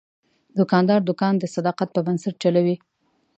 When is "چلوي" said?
2.43-2.75